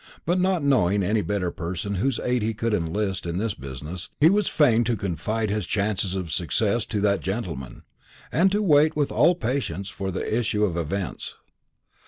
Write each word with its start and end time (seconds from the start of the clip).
But 0.25 0.39
not 0.39 0.63
knowing 0.63 1.03
any 1.03 1.21
better 1.21 1.51
person 1.51 1.93
whose 2.01 2.19
aid 2.21 2.41
he 2.41 2.55
could 2.55 2.73
enlist 2.73 3.27
in 3.27 3.37
this 3.37 3.53
business, 3.53 4.09
he 4.19 4.31
was 4.31 4.47
fain 4.47 4.83
to 4.85 4.97
confide 4.97 5.51
his 5.51 5.67
chances 5.67 6.15
of 6.15 6.31
success 6.31 6.85
to 6.85 6.99
that 7.01 7.19
gentleman, 7.21 7.83
and 8.31 8.51
to 8.51 8.63
wait 8.63 8.95
with 8.95 9.11
all 9.11 9.35
patience 9.35 9.89
for 9.89 10.09
the 10.09 10.35
issue 10.39 10.65
of 10.65 10.75
events. 10.75 11.35